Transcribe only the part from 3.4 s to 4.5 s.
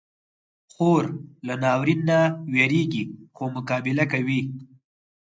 مقابله کوي.